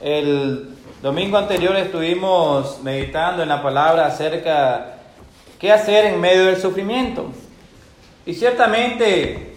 [0.00, 4.94] El domingo anterior estuvimos meditando en la palabra acerca
[5.58, 7.32] qué hacer en medio del sufrimiento.
[8.24, 9.56] Y ciertamente,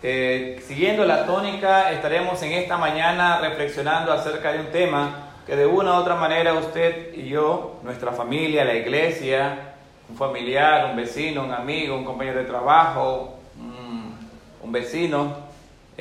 [0.00, 5.66] eh, siguiendo la tónica, estaremos en esta mañana reflexionando acerca de un tema que de
[5.66, 9.72] una u otra manera usted y yo, nuestra familia, la iglesia,
[10.08, 13.40] un familiar, un vecino, un amigo, un compañero de trabajo,
[14.62, 15.49] un vecino,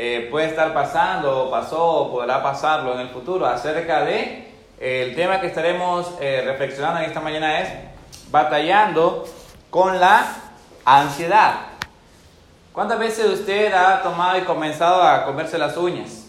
[0.02, 4.48] eh, puede estar pasando, pasó o podrá pasarlo en el futuro acerca de
[4.80, 7.70] eh, el tema que estaremos eh, reflexionando en esta mañana es
[8.32, 9.26] batallando
[9.70, 10.26] con la
[10.86, 11.54] ansiedad.
[12.72, 16.28] ¿Cuántas veces usted ha tomado y comenzado a comerse las uñas?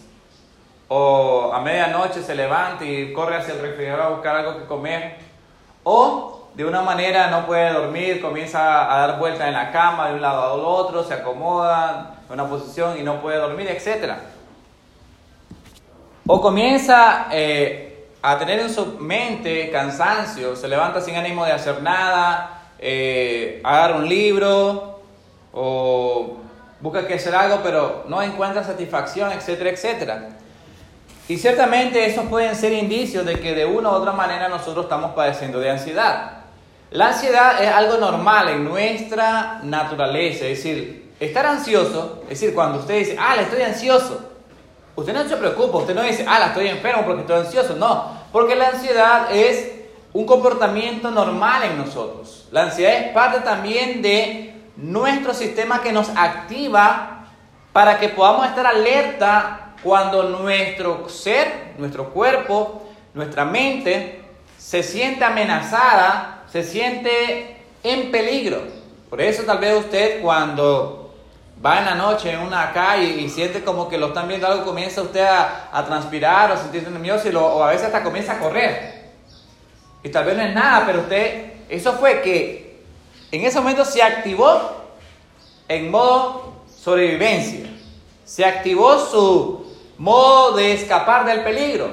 [0.89, 5.15] O a medianoche se levanta y corre hacia el refrigerador a buscar algo que comer.
[5.85, 10.15] O de una manera no puede dormir, comienza a dar vueltas en la cama de
[10.15, 14.13] un lado al otro, se acomoda, una posición y no puede dormir, etc.
[16.27, 21.81] O comienza eh, a tener en su mente cansancio, se levanta sin ánimo de hacer
[21.81, 25.01] nada, eh, agarra un libro
[25.53, 26.37] o
[26.79, 30.29] busca que hacer algo, pero no encuentra satisfacción, etcétera, etcétera.
[31.27, 35.11] Y ciertamente esos pueden ser indicios de que de una u otra manera nosotros estamos
[35.11, 36.41] padeciendo de ansiedad.
[36.91, 42.79] La ansiedad es algo normal en nuestra naturaleza, es decir, Estar ansioso, es decir, cuando
[42.79, 44.31] usted dice, ah, estoy ansioso,
[44.95, 48.55] usted no se preocupa, usted no dice, ah, estoy enfermo porque estoy ansioso, no, porque
[48.55, 49.71] la ansiedad es
[50.13, 52.47] un comportamiento normal en nosotros.
[52.49, 57.27] La ansiedad es parte también de nuestro sistema que nos activa
[57.71, 62.81] para que podamos estar alerta cuando nuestro ser, nuestro cuerpo,
[63.13, 64.23] nuestra mente
[64.57, 68.63] se siente amenazada, se siente en peligro.
[69.07, 71.00] Por eso tal vez usted cuando
[71.63, 74.65] va en la noche en una calle y siente como que lo están viendo algo,
[74.65, 78.39] comienza usted a, transpirar o a sentirse nervioso y o a veces hasta comienza a
[78.39, 79.01] correr.
[80.03, 82.81] Y tal vez no es nada, pero usted, eso fue que
[83.31, 84.81] en ese momento se activó
[85.67, 87.69] en modo sobrevivencia.
[88.25, 89.65] Se activó su
[89.97, 91.89] modo de escapar del peligro.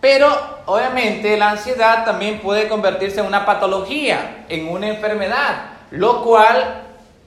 [0.00, 0.34] Pero
[0.66, 6.85] obviamente la ansiedad también puede convertirse en una patología, en una enfermedad, lo cual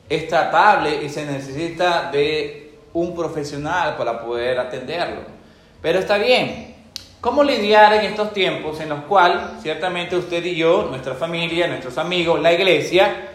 [0.09, 5.22] es tratable y se necesita de un profesional para poder atenderlo.
[5.81, 6.75] Pero está bien.
[7.22, 11.97] ¿Cómo lidiar en estos tiempos en los cuales ciertamente usted y yo, nuestra familia, nuestros
[11.97, 13.28] amigos, la iglesia,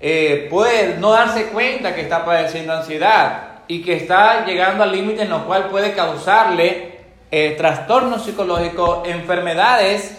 [0.00, 5.22] eh, puede no darse cuenta que está padeciendo ansiedad y que está llegando al límite
[5.22, 6.98] en lo cual puede causarle
[7.30, 10.18] eh, trastornos psicológicos, enfermedades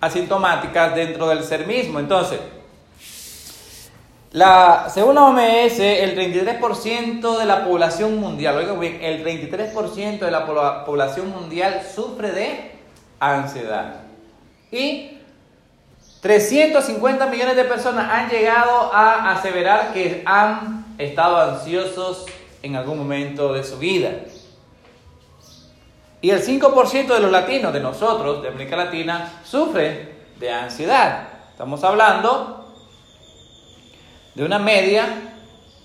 [0.00, 2.00] asintomáticas dentro del ser mismo?
[2.00, 2.38] Entonces,
[4.32, 10.30] la, según la OMS, el 33% de la población mundial, oiga bien, el 33% de
[10.30, 10.46] la
[10.86, 12.72] población mundial sufre de
[13.20, 13.96] ansiedad.
[14.70, 15.18] Y
[16.22, 22.24] 350 millones de personas han llegado a aseverar que han estado ansiosos
[22.62, 24.12] en algún momento de su vida.
[26.22, 31.28] Y el 5% de los latinos, de nosotros, de América Latina, sufre de ansiedad.
[31.50, 32.61] Estamos hablando
[34.34, 35.06] de una media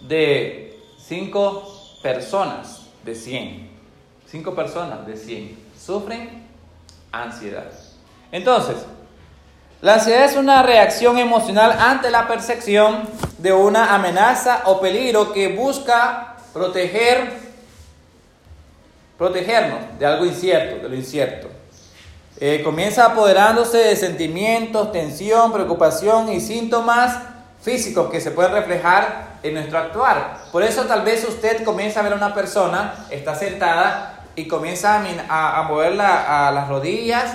[0.02, 3.70] de 5 personas de 100.
[4.26, 6.48] 5 personas de 100 sufren
[7.12, 7.72] ansiedad.
[8.32, 8.78] Entonces,
[9.82, 13.08] la ansiedad es una reacción emocional ante la percepción
[13.38, 17.48] de una amenaza o peligro que busca proteger
[19.18, 21.48] protegernos de algo incierto, de lo incierto.
[22.40, 27.18] Eh, comienza apoderándose de sentimientos, tensión, preocupación y síntomas
[27.68, 30.38] físicos que se pueden reflejar en nuestro actuar.
[30.54, 35.04] Por eso tal vez usted comienza a ver a una persona, está sentada y comienza
[35.28, 37.26] a, a mover a las rodillas,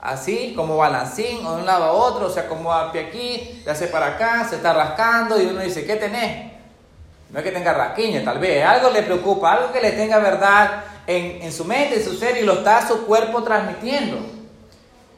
[0.00, 3.72] así como balancín, o de un lado a otro, se acomoda el pie aquí, le
[3.72, 6.52] hace para acá, se está rascando y uno dice, ¿qué tenés?
[7.30, 10.84] No es que tenga rasquiña, tal vez, algo le preocupa, algo que le tenga verdad
[11.04, 14.18] en, en su mente, en su ser y lo está su cuerpo transmitiendo.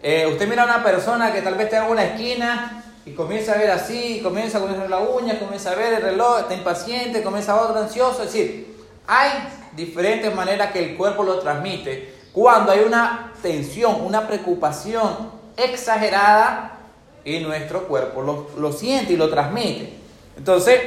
[0.02, 2.75] Eh, usted mira a una persona que tal vez tenga una esquina
[3.06, 6.40] y comienza a ver así, comienza a ver la uña, comienza a ver el reloj,
[6.40, 8.24] está impaciente, comienza a otro ansioso.
[8.24, 8.76] Es decir,
[9.06, 9.30] hay
[9.76, 12.12] diferentes maneras que el cuerpo lo transmite.
[12.32, 16.78] Cuando hay una tensión, una preocupación exagerada
[17.24, 19.92] y nuestro cuerpo lo, siente y lo transmite.
[20.36, 20.80] Entonces,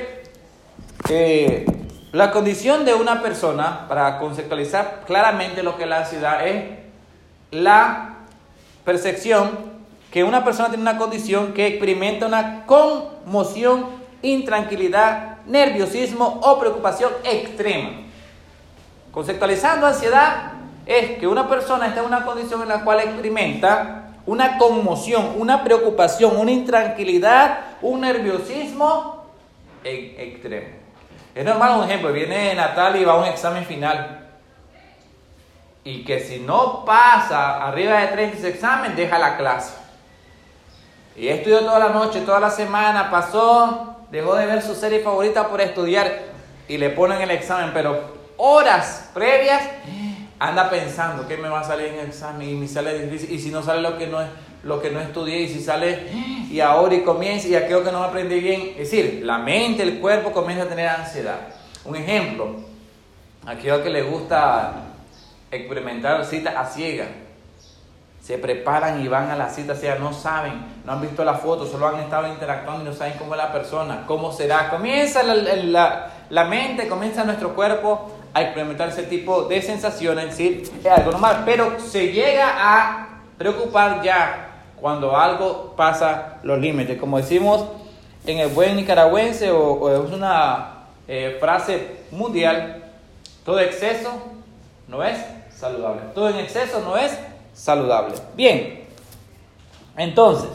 [1.10, 1.66] eh,
[2.12, 6.66] la condición de una persona, para conceptualizar claramente lo que es la ansiedad, es
[7.52, 8.16] la
[8.84, 9.79] percepción
[10.12, 13.86] que una persona tiene una condición que experimenta una conmoción,
[14.22, 17.92] intranquilidad, nerviosismo o preocupación extrema.
[19.12, 20.54] Conceptualizando ansiedad,
[20.86, 25.64] es que una persona está en una condición en la cual experimenta una conmoción, una
[25.64, 29.26] preocupación, una intranquilidad, un nerviosismo
[29.84, 30.68] extremo.
[31.36, 34.28] Es normal un ejemplo, viene Natal y va a un examen final.
[35.84, 39.89] Y que si no pasa arriba de tres exámenes, deja la clase.
[41.20, 45.50] Y estudió toda la noche, toda la semana, pasó, dejó de ver su serie favorita
[45.50, 46.08] por estudiar
[46.70, 49.62] y le ponen el examen, pero horas previas
[50.40, 53.38] anda pensando qué me va a salir en el examen y me sale difícil y
[53.38, 54.30] si no sale lo que no es
[54.64, 56.08] lo que no estudié y si sale
[56.50, 60.00] y ahora y comienza y aquello que no aprendí bien, es decir, la mente, el
[60.00, 61.40] cuerpo comienza a tener ansiedad.
[61.84, 62.56] Un ejemplo,
[63.46, 64.86] aquello que le gusta
[65.52, 67.08] experimentar cita a ciega,
[68.30, 70.54] se preparan y van a la cita, o sea, no saben,
[70.86, 73.52] no han visto la foto, solo han estado interactuando y no saben cómo es la
[73.52, 74.70] persona, cómo será.
[74.70, 80.62] Comienza la, la, mente, comienza nuestro cuerpo a experimentar ese tipo de sensaciones, ¿sí?
[80.80, 84.50] es algo normal, pero se llega a preocupar ya
[84.80, 87.66] cuando algo pasa los límites, como decimos
[88.28, 92.84] en el buen nicaragüense o, es una eh, frase mundial,
[93.44, 94.12] todo exceso
[94.88, 95.18] no es
[95.52, 97.18] saludable, todo en exceso no es
[97.60, 98.16] saludable.
[98.36, 98.86] Bien,
[99.98, 100.50] entonces,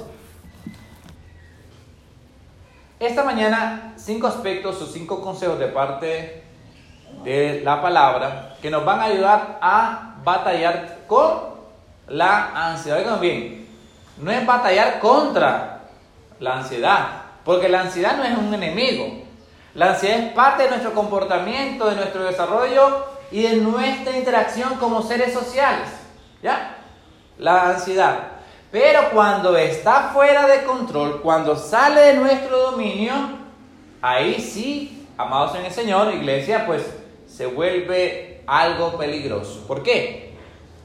[2.99, 6.43] esta mañana cinco aspectos o cinco consejos de parte
[7.23, 11.55] de la palabra que nos van a ayudar a batallar con
[12.09, 12.99] la ansiedad.
[12.99, 13.69] Oigan bien,
[14.19, 15.83] no es batallar contra
[16.41, 17.07] la ansiedad,
[17.45, 19.25] porque la ansiedad no es un enemigo.
[19.75, 25.03] La ansiedad es parte de nuestro comportamiento, de nuestro desarrollo y de nuestra interacción como
[25.03, 25.89] seres sociales.
[26.43, 26.84] ¿Ya?
[27.39, 28.19] La ansiedad.
[28.71, 33.13] Pero cuando está fuera de control, cuando sale de nuestro dominio,
[34.03, 36.83] ahí sí, amados en el Señor, iglesia, pues
[37.27, 39.65] se vuelve algo peligroso.
[39.67, 40.35] ¿Por qué?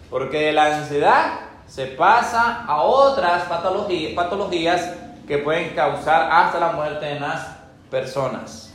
[0.09, 4.93] Porque de la ansiedad se pasa a otras patologías, patologías
[5.27, 7.47] que pueden causar hasta la muerte de las
[7.89, 8.73] personas.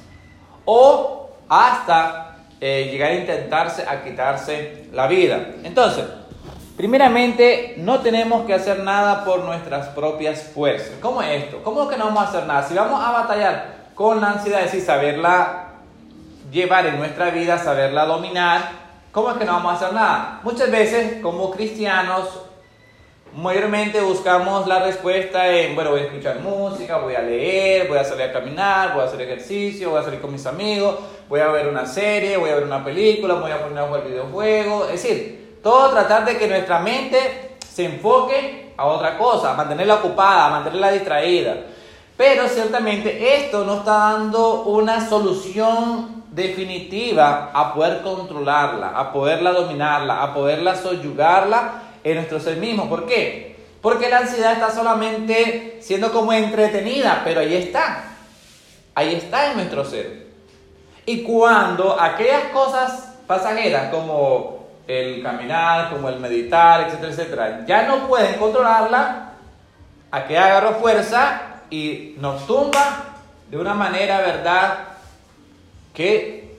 [0.64, 5.50] O hasta eh, llegar a intentarse a quitarse la vida.
[5.64, 6.04] Entonces,
[6.76, 10.92] primeramente, no tenemos que hacer nada por nuestras propias fuerzas.
[11.00, 11.62] ¿Cómo es esto?
[11.62, 12.62] ¿Cómo que no vamos a hacer nada?
[12.66, 15.66] Si vamos a batallar con la ansiedad, es decir, saberla
[16.50, 18.62] llevar en nuestra vida, saberla dominar,
[19.12, 20.40] ¿cómo es que no vamos a hacer nada?
[20.42, 22.28] Muchas veces como cristianos,
[23.36, 28.04] mayormente buscamos la respuesta en, bueno, voy a escuchar música, voy a leer, voy a
[28.04, 30.96] salir a caminar, voy a hacer ejercicio, voy a salir con mis amigos,
[31.28, 34.04] voy a ver una serie, voy a ver una película, voy a poner a jugar
[34.04, 39.54] videojuegos, es decir, todo tratar de que nuestra mente se enfoque a otra cosa, a
[39.54, 41.56] mantenerla ocupada, a mantenerla distraída.
[42.16, 50.22] Pero ciertamente esto no está dando una solución definitiva a poder controlarla, a poderla dominarla,
[50.22, 52.88] a poderla soyugarla en nuestro ser mismo.
[52.88, 53.56] ¿Por qué?
[53.80, 58.04] Porque la ansiedad está solamente siendo como entretenida, pero ahí está.
[58.94, 60.26] Ahí está en nuestro ser.
[61.06, 64.53] Y cuando aquellas cosas pasajeras como
[64.86, 69.32] el caminar, como el meditar, etcétera, etcétera, ya no pueden controlarla,
[70.10, 73.16] aquí agarro fuerza y nos tumba
[73.50, 74.94] de una manera, ¿verdad?
[75.94, 76.52] que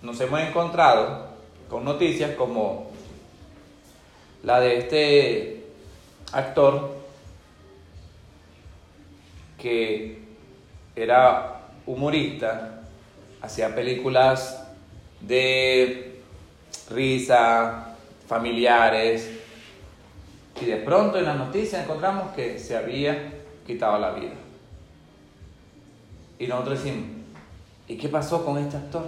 [0.00, 1.26] nos hemos encontrado
[1.68, 2.90] con noticias como
[4.44, 5.64] la de este
[6.32, 6.96] actor
[9.58, 10.22] que
[10.94, 12.82] era humorista,
[13.42, 14.68] hacía películas
[15.20, 16.07] de
[16.90, 19.30] risa, familiares,
[20.60, 23.32] y de pronto en las noticias encontramos que se había
[23.66, 24.34] quitado la vida.
[26.38, 27.18] Y nosotros decimos,
[27.88, 29.04] ¿Y qué pasó con este actor?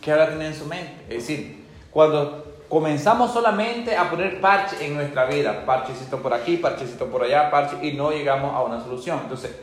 [0.00, 0.94] ¿Qué ahora tiene en su mente?
[1.08, 7.06] Es decir, cuando comenzamos solamente a poner parche en nuestra vida, parchecito por aquí, parchecito
[7.06, 9.20] por allá, parche, y no llegamos a una solución.
[9.24, 9.56] Entonces,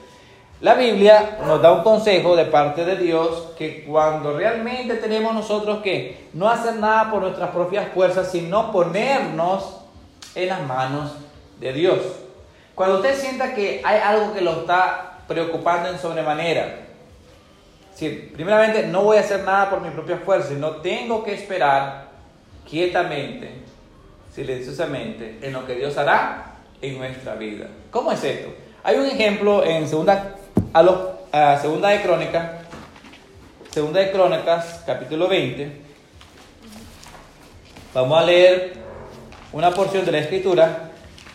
[0.62, 5.82] la Biblia nos da un consejo de parte de Dios que cuando realmente tenemos nosotros
[5.82, 9.80] que no hacer nada por nuestras propias fuerzas, sino ponernos
[10.36, 11.13] en las manos
[11.60, 12.00] de Dios.
[12.75, 16.77] Cuando usted sienta que hay algo que lo está preocupando en sobremanera.
[17.96, 22.08] Sí, primeramente, no voy a hacer nada por mi propia fuerza, sino tengo que esperar
[22.70, 23.51] quietamente,
[24.34, 27.68] silenciosamente, en lo que Dios hará en nuestra vida.
[27.89, 28.50] ¿Cómo es esto?
[28.84, 30.36] Hay un ejemplo en segunda,
[30.73, 31.17] a lo,
[31.61, 32.51] segunda de Crónicas,
[33.71, 35.81] segunda de Crónicas, capítulo 20.
[37.93, 38.73] Vamos a leer
[39.51, 40.91] una porción de la escritura,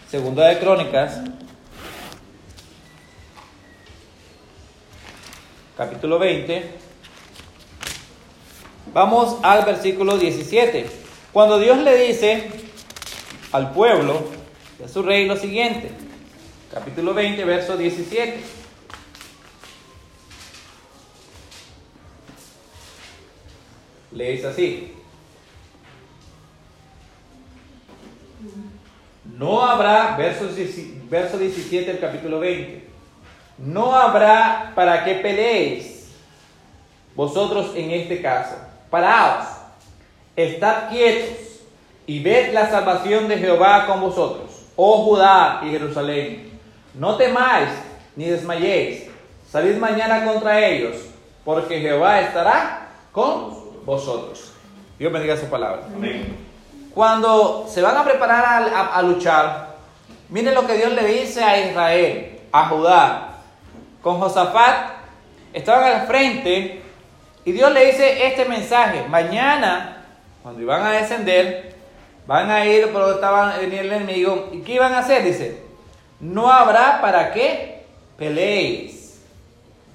[0.09, 1.21] segunda de Crónicas,
[5.77, 6.87] capítulo 20,
[8.95, 10.87] Vamos al versículo 17.
[11.31, 12.49] Cuando Dios le dice
[13.53, 14.23] al pueblo
[14.83, 15.91] a su rey lo siguiente,
[16.73, 18.56] capítulo 20, verso 17.
[24.17, 24.93] Le dice así.
[29.37, 30.49] No habrá, verso,
[31.11, 32.89] verso 17 del capítulo 20,
[33.59, 36.07] no habrá para que peleéis
[37.15, 38.57] vosotros en este caso.
[38.89, 39.49] Paraos,
[40.35, 41.61] estad quietos
[42.07, 46.59] y ved la salvación de Jehová con vosotros, oh Judá y Jerusalén.
[46.95, 47.69] No temáis
[48.15, 49.11] ni desmayéis,
[49.51, 50.97] salid mañana contra ellos,
[51.45, 53.66] porque Jehová estará con vosotros.
[54.99, 55.83] Dios bendiga su palabra.
[56.93, 59.77] Cuando se van a preparar a, luchar,
[60.29, 63.29] miren lo que Dios le dice a Israel, a Judá.
[64.03, 64.91] Con Josafat
[65.53, 66.83] estaban al frente
[67.45, 69.05] y Dios le dice este mensaje.
[69.09, 70.05] Mañana,
[70.43, 71.77] cuando iban a descender,
[72.27, 74.49] van a ir por donde estaba venir el enemigo.
[74.53, 75.23] ¿Y qué iban a hacer?
[75.23, 75.63] Dice,
[76.19, 77.85] no habrá para qué
[78.19, 79.21] peleéis.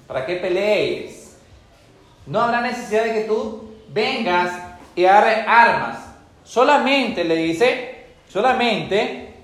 [0.06, 1.36] ¿Para qué peleéis?
[2.26, 4.52] No habrá necesidad de que tú vengas
[4.94, 5.98] y agarres armas.
[6.44, 9.34] Solamente le dice, solamente,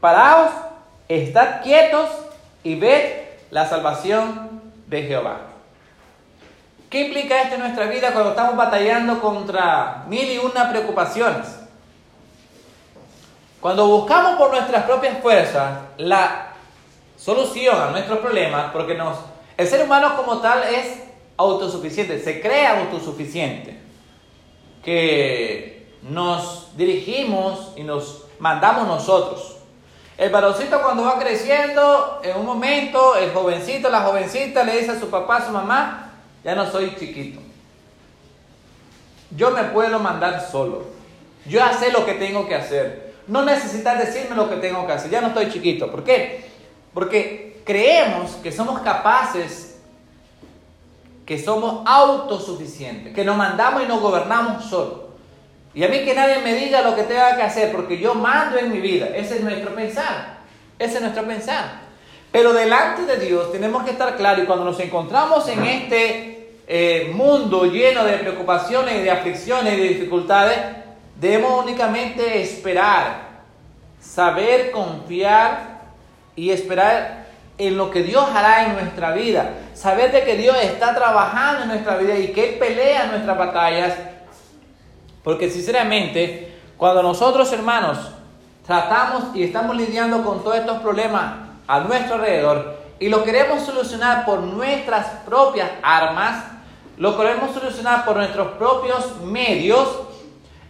[0.00, 0.50] paraos,
[1.08, 2.08] estad quietos
[2.62, 3.02] y ved
[3.50, 5.38] la salvación de Jehová.
[6.90, 11.46] ¿Qué implica esto en nuestra vida cuando estamos batallando contra mil y una preocupaciones?
[13.60, 16.52] Cuando buscamos por nuestras propias fuerzas la
[17.18, 19.18] solución a nuestros problemas, porque nos,
[19.56, 21.07] el ser humano como tal es
[21.38, 23.78] autosuficiente, se cree autosuficiente,
[24.84, 29.56] que nos dirigimos y nos mandamos nosotros.
[30.18, 35.00] El varoncito cuando va creciendo, en un momento, el jovencito, la jovencita le dice a
[35.00, 36.12] su papá, a su mamá,
[36.44, 37.40] ya no soy chiquito.
[39.30, 40.86] Yo me puedo mandar solo.
[41.46, 43.14] Yo sé lo que tengo que hacer.
[43.28, 45.10] No necesitas decirme lo que tengo que hacer.
[45.10, 45.90] Ya no estoy chiquito.
[45.90, 46.50] ¿Por qué?
[46.94, 49.67] Porque creemos que somos capaces,
[51.28, 55.00] que somos autosuficientes, que nos mandamos y nos gobernamos solos.
[55.74, 58.56] Y a mí que nadie me diga lo que tenga que hacer, porque yo mando
[58.56, 59.08] en mi vida.
[59.14, 60.38] Ese es nuestro pensar.
[60.78, 61.82] Ese es nuestro pensar.
[62.32, 67.12] Pero delante de Dios tenemos que estar claros y cuando nos encontramos en este eh,
[67.14, 70.58] mundo lleno de preocupaciones y de aflicciones y de dificultades,
[71.20, 73.40] Debemos únicamente esperar,
[74.00, 75.80] saber confiar
[76.36, 77.26] y esperar
[77.58, 79.50] en lo que Dios hará en nuestra vida.
[79.74, 83.94] Saber de que Dios está trabajando en nuestra vida y que Él pelea nuestras batallas.
[85.24, 87.98] Porque sinceramente, cuando nosotros hermanos
[88.64, 91.34] tratamos y estamos lidiando con todos estos problemas
[91.66, 96.44] a nuestro alrededor y lo queremos solucionar por nuestras propias armas,
[96.96, 100.00] lo queremos solucionar por nuestros propios medios,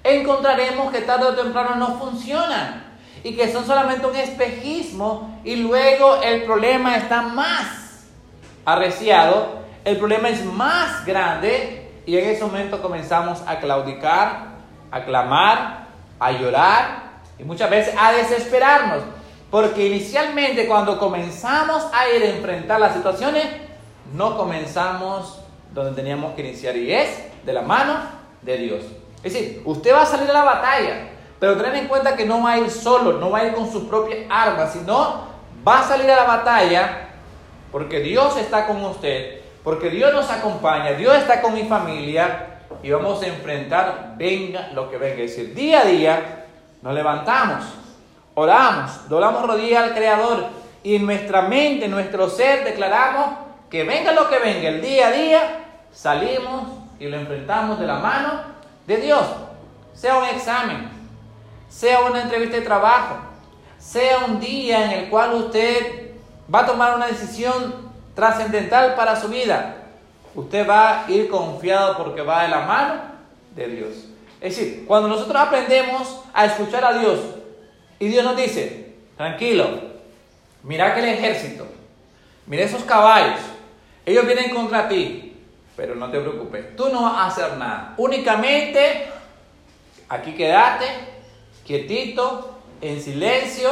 [0.02, 2.87] encontraremos que tarde o temprano no funcionan
[3.28, 8.06] y que son solamente un espejismo y luego el problema está más
[8.64, 14.46] arreciado, el problema es más grande y en ese momento comenzamos a claudicar,
[14.90, 17.02] a clamar, a llorar
[17.38, 19.02] y muchas veces a desesperarnos.
[19.50, 23.44] Porque inicialmente cuando comenzamos a ir a enfrentar las situaciones,
[24.14, 25.40] no comenzamos
[25.74, 27.10] donde teníamos que iniciar y es
[27.44, 27.98] de la mano
[28.40, 28.84] de Dios.
[29.22, 32.42] Es decir, usted va a salir a la batalla, pero tened en cuenta que no
[32.42, 35.28] va a ir solo, no va a ir con sus propias armas, sino
[35.66, 37.08] va a salir a la batalla
[37.70, 42.90] porque Dios está con usted, porque Dios nos acompaña, Dios está con mi familia y
[42.90, 45.22] vamos a enfrentar, venga lo que venga.
[45.22, 46.44] Es decir, día a día
[46.82, 47.64] nos levantamos,
[48.34, 50.46] oramos, doblamos rodillas al Creador
[50.82, 53.26] y en nuestra mente, en nuestro ser declaramos
[53.70, 55.40] que venga lo que venga, el día a día
[55.92, 56.64] salimos
[56.98, 58.40] y lo enfrentamos de la mano
[58.86, 59.26] de Dios,
[59.92, 60.97] sea un examen,
[61.68, 63.16] sea una entrevista de trabajo,
[63.78, 66.12] sea un día en el cual usted
[66.52, 69.76] va a tomar una decisión trascendental para su vida,
[70.34, 72.94] usted va a ir confiado porque va de la mano
[73.54, 73.90] de Dios.
[74.40, 77.20] Es decir, cuando nosotros aprendemos a escuchar a Dios
[77.98, 79.68] y Dios nos dice, tranquilo,
[80.62, 81.66] mira que el ejército,
[82.46, 83.40] mira esos caballos,
[84.06, 85.36] ellos vienen contra ti,
[85.76, 87.94] pero no te preocupes, tú no vas a hacer nada.
[87.96, 89.08] Únicamente
[90.08, 90.86] aquí quédate
[91.68, 92.48] quietito,
[92.80, 93.68] en silencio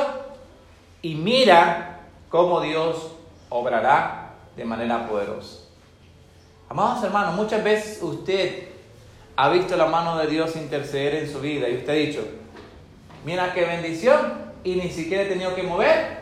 [1.00, 3.12] y mira cómo Dios
[3.48, 5.62] obrará de manera poderosa.
[6.68, 8.68] Amados hermanos, muchas veces usted
[9.34, 12.28] ha visto la mano de Dios interceder en su vida y usted ha dicho,
[13.24, 16.18] mira qué bendición y ni siquiera he tenido que mover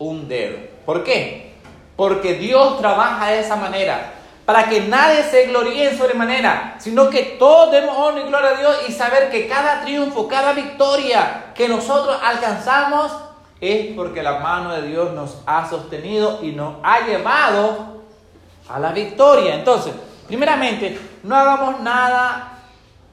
[0.00, 0.58] un dedo.
[0.84, 1.52] ¿Por qué?
[1.94, 4.12] Porque Dios trabaja de esa manera.
[4.46, 8.58] Para que nadie se gloríe en sobremanera, sino que todos demos honor y gloria a
[8.58, 13.10] Dios y saber que cada triunfo, cada victoria que nosotros alcanzamos
[13.60, 18.02] es porque la mano de Dios nos ha sostenido y nos ha llevado
[18.68, 19.56] a la victoria.
[19.56, 19.92] Entonces,
[20.28, 22.60] primeramente, no hagamos nada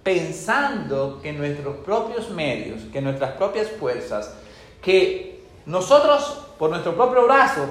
[0.04, 4.36] pensando que nuestros propios medios, que nuestras propias fuerzas,
[4.84, 7.66] que nosotros por nuestro propio brazo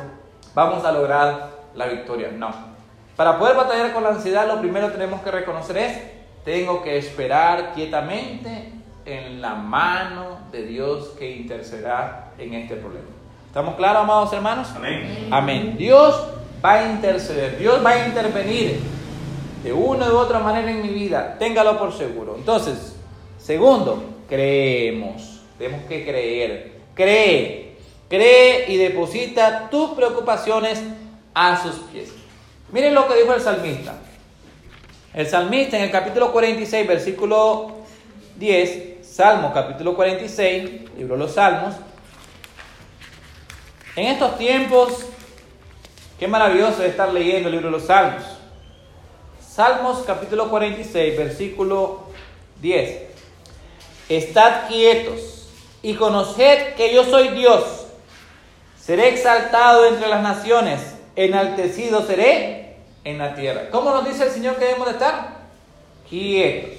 [0.52, 2.32] vamos a lograr la victoria.
[2.32, 2.71] No.
[3.16, 5.98] Para poder batallar con la ansiedad, lo primero que tenemos que reconocer es,
[6.44, 8.72] tengo que esperar quietamente
[9.04, 13.06] en la mano de Dios que intercederá en este problema.
[13.46, 14.68] ¿Estamos claros, amados hermanos?
[14.74, 15.28] Amén.
[15.30, 15.76] Amén.
[15.76, 16.26] Dios
[16.64, 18.80] va a interceder, Dios va a intervenir
[19.62, 21.36] de una u otra manera en mi vida.
[21.38, 22.34] Téngalo por seguro.
[22.36, 22.96] Entonces,
[23.38, 25.42] segundo, creemos.
[25.58, 26.72] Tenemos que creer.
[26.94, 27.76] Cree,
[28.08, 30.82] cree y deposita tus preocupaciones
[31.34, 32.21] a sus pies.
[32.72, 33.92] Miren lo que dijo el salmista.
[35.12, 37.76] El salmista en el capítulo 46, versículo
[38.36, 41.74] 10, Salmo capítulo 46, libro de los Salmos.
[43.94, 45.04] En estos tiempos,
[46.18, 48.22] qué maravilloso es estar leyendo el libro de los Salmos.
[49.46, 52.04] Salmos capítulo 46, versículo
[52.62, 53.02] 10.
[54.08, 55.50] Estad quietos
[55.82, 57.64] y conoced que yo soy Dios.
[58.80, 60.80] Seré exaltado entre las naciones,
[61.16, 62.61] enaltecido seré
[63.04, 63.70] en la tierra.
[63.70, 65.28] ¿Cómo nos dice el Señor que debemos de estar?
[66.08, 66.78] Quietos.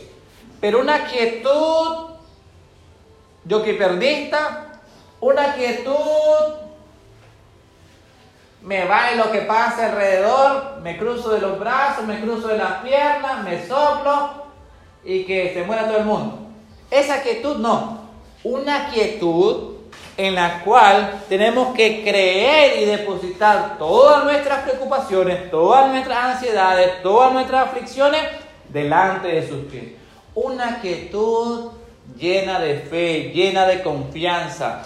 [0.60, 2.14] Pero una quietud
[3.46, 4.80] yo que perdista,
[5.20, 5.96] una quietud
[8.62, 12.58] me va en lo que pasa alrededor, me cruzo de los brazos, me cruzo de
[12.58, 14.44] las piernas, me soplo
[15.04, 16.40] y que se muera todo el mundo.
[16.90, 18.04] Esa quietud no.
[18.46, 19.76] Una quietud
[20.16, 27.34] en la cual tenemos que creer y depositar todas nuestras preocupaciones, todas nuestras ansiedades, todas
[27.34, 28.22] nuestras aflicciones
[28.70, 29.94] delante de sus pies.
[30.36, 31.72] Una quietud
[32.18, 34.84] llena de fe, llena de confianza,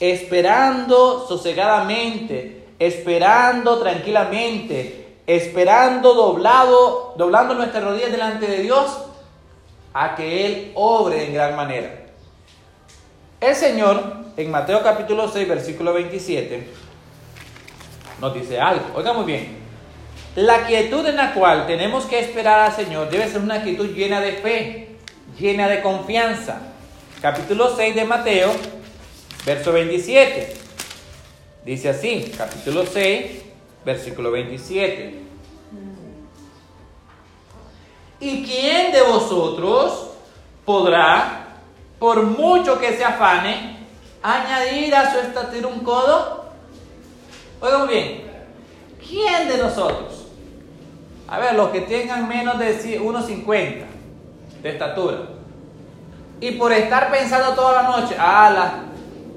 [0.00, 8.98] esperando sosegadamente, esperando tranquilamente, esperando doblado, doblando nuestras rodillas delante de Dios
[9.92, 12.06] a que Él obre en gran manera.
[13.40, 16.66] El Señor en Mateo capítulo 6, versículo 27,
[18.20, 18.86] nos dice algo.
[18.94, 19.58] Oiga muy bien.
[20.36, 24.20] La quietud en la cual tenemos que esperar al Señor debe ser una quietud llena
[24.20, 24.88] de fe,
[25.38, 26.60] llena de confianza.
[27.20, 28.52] Capítulo 6 de Mateo,
[29.44, 30.54] verso 27.
[31.64, 33.42] Dice así, capítulo 6,
[33.84, 35.14] versículo 27.
[38.20, 40.10] ¿Y quién de vosotros
[40.64, 41.46] podrá,
[41.98, 43.79] por mucho que se afane,
[44.22, 46.44] añadir a su estatura un codo?
[47.60, 48.22] Oigan bien,
[49.06, 50.26] ¿quién de nosotros?
[51.28, 53.84] A ver, los que tengan menos de 1,50
[54.62, 55.18] de estatura.
[56.40, 58.84] Y por estar pensando toda la noche, ala,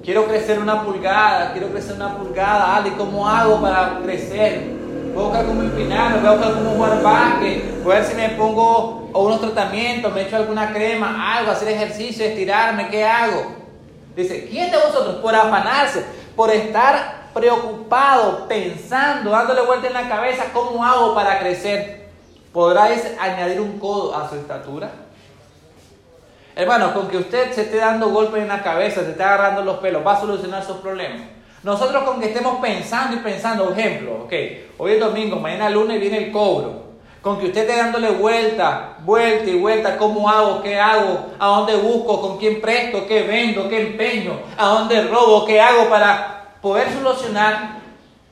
[0.04, 4.72] quiero crecer una pulgada, quiero crecer una pulgada, ala, ¿y cómo hago para crecer?
[5.14, 8.16] Voy a buscar cómo empinarme, voy a buscar cómo jugar básquet, voy a ver si
[8.16, 13.63] me pongo unos tratamientos, me echo alguna crema, algo, hacer ejercicio, estirarme, ¿qué hago?
[14.16, 20.46] Dice, ¿quién de vosotros por afanarse, por estar preocupado, pensando, dándole vuelta en la cabeza,
[20.54, 22.10] ¿cómo hago para crecer?
[22.52, 24.92] ¿Podrá añadir un codo a su estatura?
[26.56, 29.78] Hermano, con que usted se esté dando golpes en la cabeza, se esté agarrando los
[29.78, 31.22] pelos, va a solucionar sus problemas.
[31.64, 34.34] Nosotros con que estemos pensando y pensando, ejemplo, ok,
[34.78, 36.83] hoy es domingo, mañana lunes viene el cobro.
[37.24, 40.62] Con que usted esté dándole vuelta, vuelta y vuelta, ¿cómo hago?
[40.62, 41.28] ¿Qué hago?
[41.40, 42.20] ¿A dónde busco?
[42.20, 43.08] ¿Con quién presto?
[43.08, 43.70] ¿Qué vendo?
[43.70, 44.42] ¿Qué empeño?
[44.58, 45.46] ¿A dónde robo?
[45.46, 47.80] ¿Qué hago para poder solucionar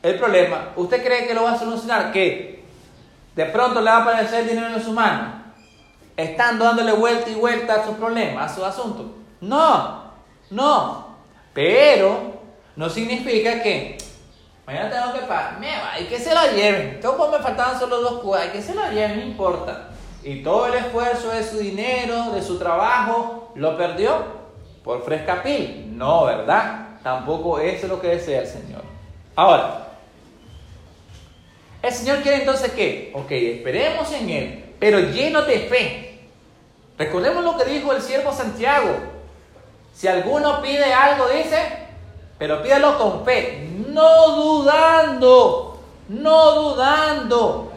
[0.03, 0.71] el problema?
[0.75, 2.11] ¿Usted cree que lo va a solucionar?
[2.11, 2.65] ¿Que
[3.33, 5.41] de pronto le va a aparecer dinero en su mano?
[6.17, 9.05] Estando dándole vuelta y vuelta a su problema, a su asunto.
[9.39, 10.03] No,
[10.49, 11.15] no.
[11.53, 12.41] Pero
[12.75, 13.97] no significa que
[14.71, 15.59] Mañana tengo que pagar.
[15.59, 17.01] Me va, y que se lo lleven.
[17.03, 19.89] Como me faltaban solo dos cosas, y que se lo lleven, no importa.
[20.23, 24.23] Y todo el esfuerzo de su dinero, de su trabajo, lo perdió
[24.81, 25.97] por frescapil.
[25.97, 26.99] No, ¿verdad?
[27.03, 28.81] Tampoco eso es lo que desea el Señor.
[29.35, 29.87] Ahora,
[31.81, 36.19] el Señor quiere entonces que, ok, esperemos en Él, pero lleno de fe.
[36.97, 38.95] Recordemos lo que dijo el siervo Santiago.
[39.93, 41.57] Si alguno pide algo, dice,
[42.37, 47.71] pero pídalo con fe, no dudando, no dudando.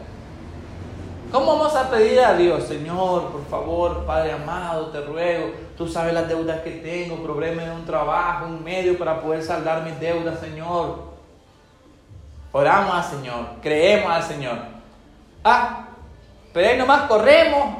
[1.31, 6.13] ¿Cómo vamos a pedir a Dios, Señor, por favor, Padre amado, te ruego, tú sabes
[6.13, 10.39] las deudas que tengo, problemas de un trabajo, un medio para poder saldar mis deudas,
[10.39, 11.15] Señor?
[12.51, 14.57] Oramos al Señor, creemos al Señor.
[15.43, 15.87] Ah,
[16.53, 17.75] pero ahí nomás corremos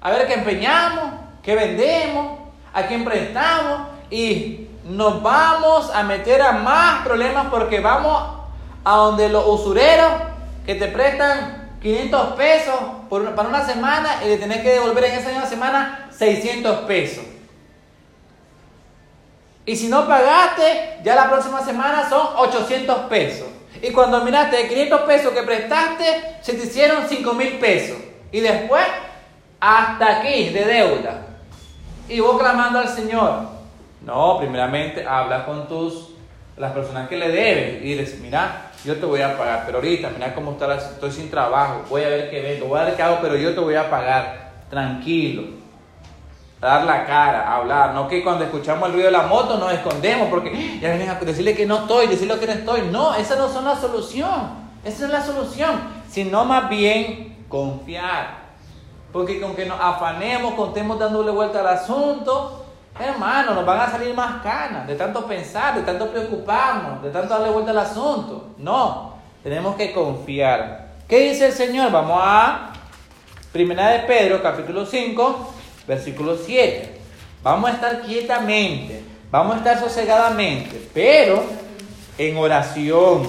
[0.00, 1.12] a ver qué empeñamos,
[1.42, 2.38] qué vendemos,
[2.72, 8.38] a quién prestamos y nos vamos a meter a más problemas porque vamos
[8.84, 10.10] a donde los usureros
[10.64, 12.74] que te prestan 500 pesos
[13.08, 17.24] para una semana y le tenés que devolver en esa misma semana 600 pesos.
[19.66, 23.46] Y si no pagaste, ya la próxima semana son 800 pesos.
[23.82, 27.98] Y cuando miraste de 500 pesos que prestaste, se te hicieron 5 mil pesos.
[28.32, 28.86] Y después,
[29.60, 31.26] hasta aquí de deuda.
[32.08, 33.57] Y vos clamando al Señor.
[34.08, 36.14] No, primeramente habla con tus,
[36.56, 37.86] las personas que le deben.
[37.86, 39.64] Y dices, mira, yo te voy a pagar.
[39.66, 41.84] Pero ahorita, mira cómo está, estoy sin trabajo.
[41.90, 43.90] Voy a ver qué vengo, voy a ver qué hago, pero yo te voy a
[43.90, 44.48] pagar.
[44.70, 45.58] Tranquilo
[46.60, 50.28] dar la cara, hablar, no que cuando escuchamos el ruido de la moto nos escondemos
[50.28, 50.78] porque ¡Ah!
[50.82, 52.80] ya vienen a decirle que no estoy, decirle que no estoy.
[52.90, 54.68] No, esa no es la solución.
[54.84, 58.48] Esa es la solución, sino más bien confiar.
[59.12, 62.64] Porque con que nos afanemos, contemos dándole vuelta al asunto,
[63.00, 67.34] hermano, nos van a salir más canas de tanto pensar, de tanto preocuparnos, de tanto
[67.34, 68.54] darle vuelta al asunto.
[68.58, 70.88] No, tenemos que confiar.
[71.08, 71.90] ¿Qué dice el Señor?
[71.90, 72.72] Vamos a
[73.52, 75.54] Primera de Pedro, capítulo 5,
[75.86, 76.98] versículo 7.
[77.42, 81.44] Vamos a estar quietamente, vamos a estar sosegadamente, pero
[82.18, 83.26] en oración,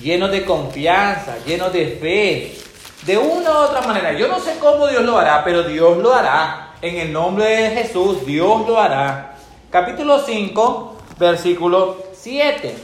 [0.00, 2.64] llenos de confianza, llenos de fe,
[3.06, 4.12] de una u otra manera.
[4.12, 6.73] Yo no sé cómo Dios lo hará, pero Dios lo hará.
[6.84, 9.36] En el nombre de Jesús, Dios lo hará.
[9.70, 12.76] Capítulo 5, versículo 7.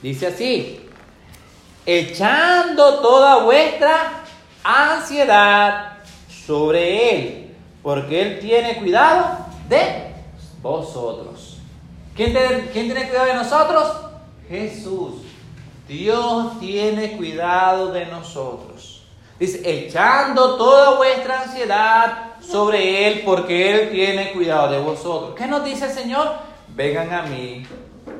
[0.00, 0.88] Dice así,
[1.84, 4.22] echando toda vuestra
[4.62, 5.98] ansiedad
[6.28, 10.14] sobre Él, porque Él tiene cuidado de
[10.62, 11.58] vosotros.
[12.14, 13.96] ¿Quién tiene, ¿Quién tiene cuidado de nosotros?
[14.48, 15.22] Jesús.
[15.88, 19.02] Dios tiene cuidado de nosotros.
[19.40, 25.34] Dice, echando toda vuestra ansiedad sobre Él, porque Él tiene cuidado de vosotros.
[25.36, 26.28] ¿Qué nos dice el Señor?
[26.74, 27.64] Vengan a mí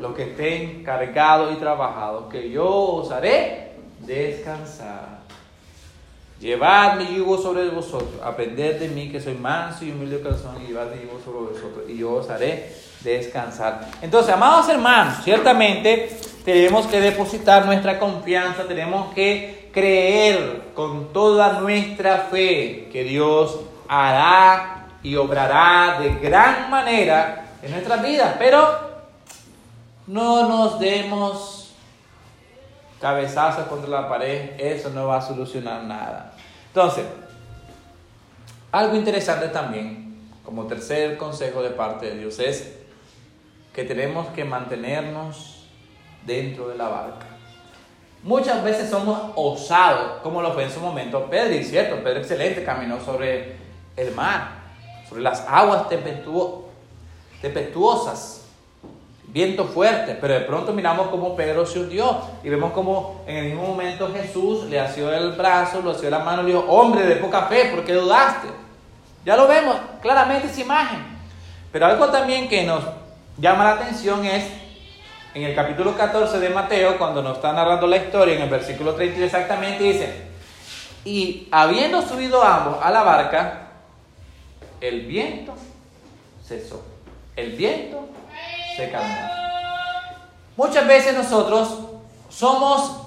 [0.01, 5.19] los que estén cargados y trabajados, que yo os haré descansar.
[6.41, 10.57] Llevad mi yugo sobre vosotros, aprended de mí que soy manso y humilde de corazón
[10.63, 13.89] y llevad mi yugo sobre vosotros y yo os haré descansar.
[14.03, 16.11] Entonces, amados hermanos, ciertamente
[16.45, 24.87] tenemos que depositar nuestra confianza, tenemos que creer con toda nuestra fe que Dios hará
[25.03, 28.89] y obrará de gran manera en nuestras vidas, pero
[30.07, 31.75] no nos demos
[33.01, 36.35] cabezazos contra la pared, eso no va a solucionar nada.
[36.69, 37.05] Entonces,
[38.73, 42.77] algo interesante también, como tercer consejo de parte de Dios, es
[43.73, 45.69] que tenemos que mantenernos
[46.27, 47.27] dentro de la barca.
[48.23, 53.01] Muchas veces somos osados, como lo fue en su momento Pedro, cierto, Pedro excelente caminó
[53.01, 53.68] sobre
[53.99, 54.49] el mar,
[55.09, 55.89] sobre las aguas
[57.41, 58.39] tempestuosas
[59.31, 63.45] viento fuerte, pero de pronto miramos cómo Pedro se hundió y vemos como en el
[63.47, 67.05] mismo momento Jesús le asió el brazo, le asió la mano y le dijo, hombre
[67.05, 68.49] de poca fe, ¿por qué dudaste?
[69.25, 70.99] Ya lo vemos claramente esa imagen.
[71.71, 72.83] Pero algo también que nos
[73.37, 74.45] llama la atención es
[75.35, 78.95] en el capítulo 14 de Mateo, cuando nos está narrando la historia, en el versículo
[78.95, 80.29] 30 exactamente dice,
[81.05, 83.68] y habiendo subido ambos a la barca,
[84.81, 85.55] el viento
[86.47, 86.83] cesó.
[87.37, 88.09] El viento
[88.77, 88.93] se
[90.57, 91.79] Muchas veces nosotros
[92.29, 93.03] somos,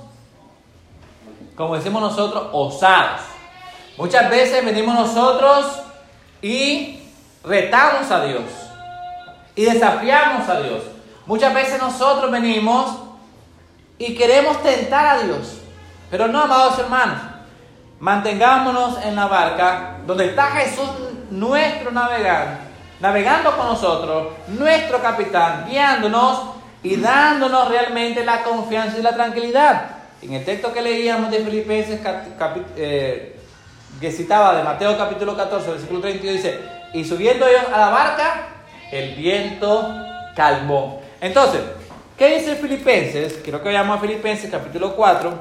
[1.55, 3.21] como decimos nosotros, osados.
[3.97, 5.81] Muchas veces venimos nosotros
[6.41, 7.01] y
[7.43, 8.43] retamos a Dios
[9.55, 10.83] y desafiamos a Dios.
[11.25, 12.97] Muchas veces nosotros venimos
[13.97, 15.57] y queremos tentar a Dios.
[16.09, 17.19] Pero no, amados hermanos,
[17.99, 20.89] mantengámonos en la barca donde está Jesús,
[21.31, 26.51] nuestro navegante navegando con nosotros, nuestro capitán, guiándonos
[26.83, 29.97] y dándonos realmente la confianza y la tranquilidad.
[30.21, 31.99] En el texto que leíamos de Filipenses,
[32.77, 33.39] eh,
[33.99, 36.59] que citaba de Mateo capítulo 14, versículo 32, dice,
[36.93, 38.47] y subiendo ellos a la barca,
[38.91, 39.95] el viento
[40.35, 41.01] calmó.
[41.19, 41.61] Entonces,
[42.17, 43.39] ¿qué dice Filipenses?
[43.43, 45.33] Quiero que vayamos a Filipenses capítulo 4,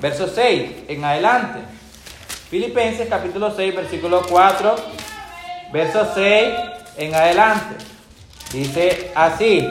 [0.00, 1.60] verso 6 en adelante.
[2.52, 4.76] Filipenses capítulo 6, versículo 4
[5.72, 6.52] verso 6
[6.98, 7.82] en adelante.
[8.52, 9.66] Dice así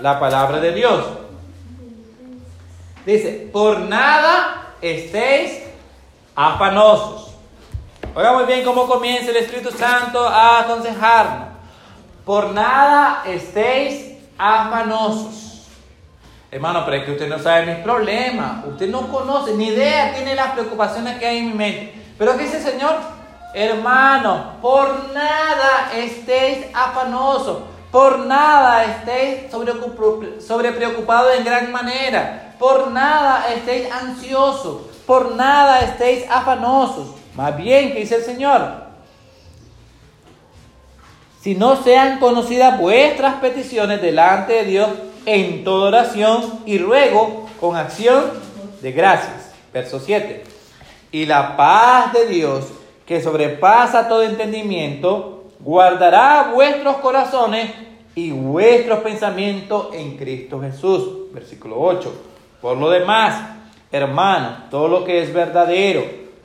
[0.00, 1.04] la palabra de Dios.
[3.06, 5.62] Dice, por nada estéis
[6.34, 7.36] afanosos.
[8.16, 11.50] Oiga muy bien cómo comienza el Espíritu Santo a aconsejarnos.
[12.24, 15.68] Por nada estéis afanosos.
[16.50, 20.34] Hermano, pero es que usted no sabe mis problemas, usted no conoce, ni idea tiene
[20.34, 22.03] las preocupaciones que hay en mi mente.
[22.18, 22.96] Pero ¿qué dice el Señor?
[23.54, 27.58] Hermano, por nada estéis afanosos,
[27.90, 29.50] por nada estéis
[30.44, 37.14] sobre preocupados en gran manera, por nada estéis ansiosos, por nada estéis afanosos.
[37.34, 38.84] Más bien, ¿qué dice el Señor?
[41.40, 44.88] Si no sean conocidas vuestras peticiones delante de Dios
[45.26, 48.24] en toda oración y ruego con acción
[48.80, 49.52] de gracias.
[49.72, 50.53] Verso 7.
[51.14, 52.64] Y la paz de Dios,
[53.06, 57.70] que sobrepasa todo entendimiento, guardará vuestros corazones
[58.16, 61.32] y vuestros pensamientos en Cristo Jesús.
[61.32, 62.12] Versículo 8.
[62.60, 63.48] Por lo demás,
[63.92, 66.02] hermanos, todo lo que es verdadero,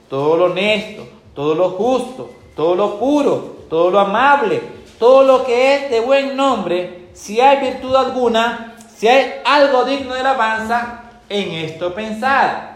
[0.07, 1.01] todo lo honesto,
[1.33, 4.61] todo lo justo, todo lo puro, todo lo amable,
[4.99, 10.13] todo lo que es de buen nombre, si hay virtud alguna, si hay algo digno
[10.13, 12.68] de alabanza, en esto pensad.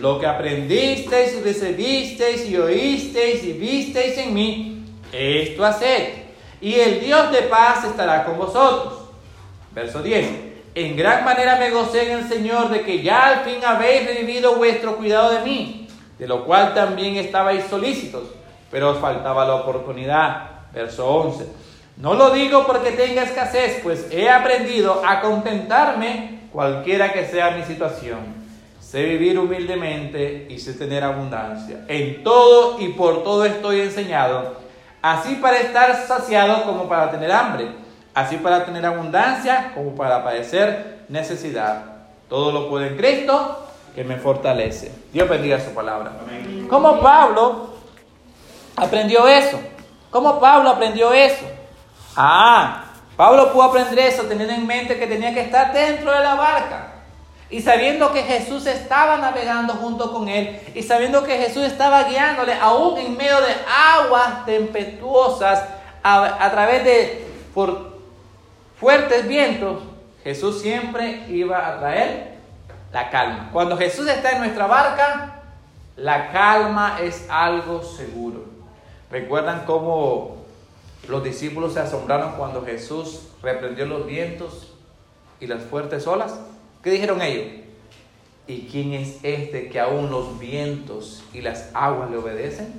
[0.00, 6.08] Lo que aprendisteis y recibisteis y oísteis y visteis en mí, esto haced.
[6.60, 8.94] Y el Dios de paz estará con vosotros.
[9.72, 10.52] Verso 10.
[10.74, 14.56] En gran manera me gocé en el Señor de que ya al fin habéis revivido
[14.56, 18.22] vuestro cuidado de mí, de lo cual también estabais solícitos,
[18.70, 20.50] pero os faltaba la oportunidad.
[20.72, 21.46] Verso 11.
[21.98, 27.64] No lo digo porque tenga escasez, pues he aprendido a contentarme cualquiera que sea mi
[27.64, 28.41] situación
[28.92, 31.86] sé vivir humildemente y sé tener abundancia.
[31.88, 34.56] En todo y por todo estoy enseñado,
[35.00, 37.68] así para estar saciado como para tener hambre,
[38.12, 41.84] así para tener abundancia como para padecer necesidad.
[42.28, 44.92] Todo lo puedo en Cristo que me fortalece.
[45.10, 46.12] Dios bendiga su palabra.
[46.68, 47.70] ¿Cómo Pablo
[48.76, 49.58] aprendió eso?
[50.10, 51.46] ¿Cómo Pablo aprendió eso?
[52.14, 52.84] Ah,
[53.16, 56.91] Pablo pudo aprender eso teniendo en mente que tenía que estar dentro de la barca.
[57.52, 62.54] Y sabiendo que Jesús estaba navegando junto con él, y sabiendo que Jesús estaba guiándole
[62.54, 65.62] aún en medio de aguas tempestuosas,
[66.02, 67.98] a, través de por
[68.80, 69.82] fuertes vientos,
[70.24, 72.38] Jesús siempre iba a traer
[72.90, 73.50] la calma.
[73.52, 75.42] Cuando Jesús está en nuestra barca,
[75.96, 78.46] la calma es algo seguro.
[79.10, 80.38] ¿Recuerdan cómo
[81.06, 84.72] los discípulos se asombraron cuando Jesús reprendió los vientos
[85.38, 86.40] y las fuertes olas?
[86.82, 87.46] ¿Qué dijeron ellos?
[88.46, 92.72] ¿Y quién es este que aún los vientos y las aguas le obedecen?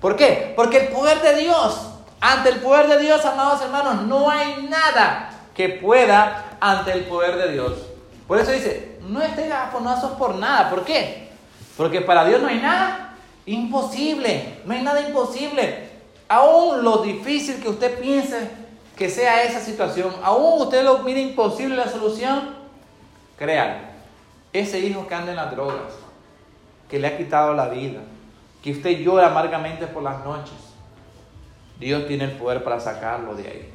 [0.00, 0.52] ¿Por qué?
[0.54, 1.88] Porque el poder de Dios,
[2.20, 7.36] ante el poder de Dios, amados hermanos, no hay nada que pueda ante el poder
[7.36, 7.72] de Dios.
[8.28, 10.68] Por eso dice, no estén afonados por nada.
[10.68, 11.30] ¿Por qué?
[11.76, 13.14] Porque para Dios no hay nada
[13.46, 14.60] imposible.
[14.64, 15.88] No hay nada imposible.
[16.28, 18.50] Aún lo difícil que usted piense
[18.96, 22.65] que sea esa situación, aún usted lo mire imposible la solución,
[23.36, 23.96] Créanme,
[24.52, 25.92] ese hijo que anda en las drogas,
[26.88, 28.00] que le ha quitado la vida,
[28.62, 30.54] que usted llora amargamente por las noches,
[31.78, 33.70] Dios tiene el poder para sacarlo de ahí.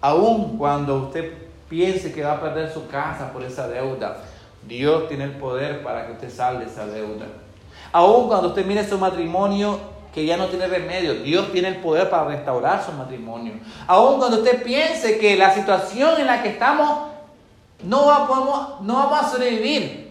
[0.00, 1.32] Aun cuando usted
[1.68, 4.18] piense que va a perder su casa por esa deuda,
[4.66, 7.26] Dios tiene el poder para que usted salga de esa deuda.
[7.92, 9.78] Aun cuando usted mire su matrimonio
[10.14, 13.54] que ya no tiene remedio, Dios tiene el poder para restaurar su matrimonio.
[13.86, 17.15] Aun cuando usted piense que la situación en la que estamos
[17.84, 20.06] no, vamos, a sobrevivir.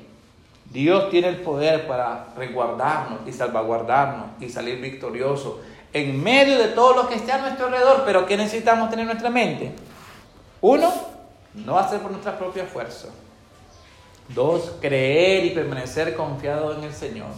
[0.72, 5.62] Dios tiene el poder para resguardarnos y salvaguardarnos y salir victorioso
[5.94, 8.04] en medio de todo lo que esté a nuestro alrededor.
[8.06, 9.74] Pero ¿qué necesitamos tener en nuestra mente?
[10.62, 10.92] Uno,
[11.54, 13.10] no hacer por nuestra propia fuerza.
[14.30, 17.30] Dos, creer y permanecer confiado en el Señor.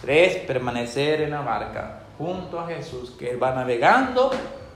[0.00, 4.30] Tres, permanecer en la barca junto a Jesús, que va navegando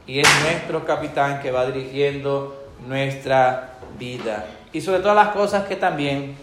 [0.06, 5.76] y es nuestro capitán que va dirigiendo nuestra vida y sobre todas las cosas que
[5.76, 6.36] también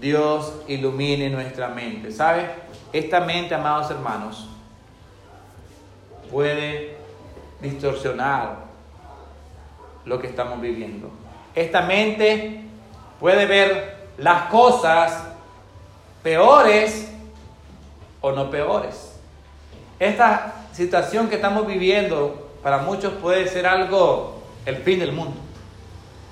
[0.00, 2.12] Dios ilumine nuestra mente.
[2.12, 2.48] ¿Sabe?
[2.92, 4.48] Esta mente, amados hermanos,
[6.30, 6.96] puede
[7.60, 8.56] distorsionar
[10.04, 11.10] lo que estamos viviendo.
[11.54, 12.62] Esta mente
[13.20, 15.24] puede ver las cosas
[16.22, 17.10] peores
[18.20, 19.18] o no peores.
[19.98, 25.36] Esta situación que estamos viviendo para muchos puede ser algo, el fin del mundo.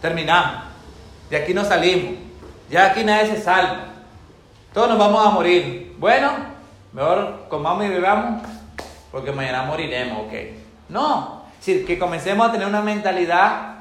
[0.00, 0.65] Terminamos.
[1.30, 2.14] De aquí no salimos.
[2.70, 3.86] Ya aquí nadie se salva.
[4.72, 5.94] Todos nos vamos a morir.
[5.98, 6.30] Bueno,
[6.92, 8.42] mejor comamos y bebamos
[9.10, 10.32] porque mañana moriremos, ok.
[10.88, 13.76] No, es decir, que comencemos a tener una mentalidad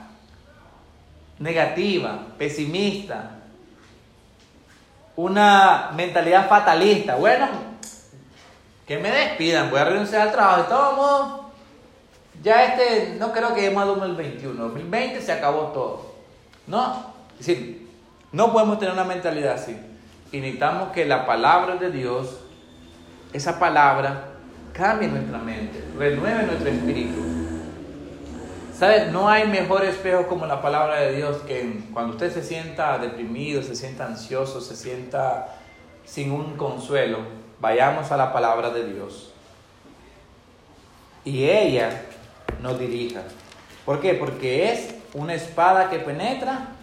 [1.40, 3.32] negativa, pesimista,
[5.16, 7.16] una mentalidad fatalista.
[7.16, 7.48] Bueno,
[8.88, 10.64] que me despidan, voy a renunciar al trabajo.
[10.64, 11.42] De todos modos,
[12.42, 14.64] ya este, no creo que lleguemos a 2021.
[14.64, 16.16] 2020 se acabó todo.
[16.68, 17.88] No, es decir,
[18.32, 19.78] no podemos tener una mentalidad así.
[20.32, 22.40] Necesitamos que la palabra de Dios,
[23.32, 24.26] esa palabra,
[24.74, 27.24] cambie nuestra mente, renueve nuestro espíritu.
[28.78, 29.10] ¿Sabes?
[29.12, 33.64] No hay mejor espejo como la palabra de Dios que cuando usted se sienta deprimido,
[33.64, 35.56] se sienta ansioso, se sienta
[36.04, 37.20] sin un consuelo,
[37.62, 39.32] vayamos a la palabra de Dios.
[41.24, 42.02] Y ella
[42.62, 43.22] nos dirija.
[43.86, 44.14] ¿Por qué?
[44.14, 46.75] Porque es una espada que penetra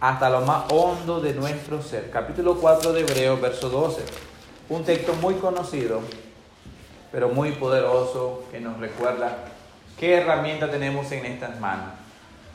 [0.00, 2.10] hasta lo más hondo de nuestro ser.
[2.10, 4.02] Capítulo 4 de Hebreos, verso 12.
[4.68, 6.00] Un texto muy conocido,
[7.12, 9.36] pero muy poderoso, que nos recuerda
[9.98, 11.92] qué herramienta tenemos en estas manos.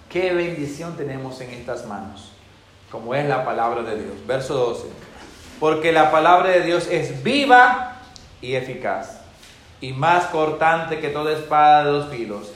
[0.09, 2.31] Qué bendición tenemos en estas manos,
[2.91, 4.15] como es la palabra de Dios.
[4.25, 4.87] Verso 12.
[5.59, 7.97] Porque la palabra de Dios es viva
[8.41, 9.21] y eficaz,
[9.81, 12.51] y más cortante que toda espada de dos filos,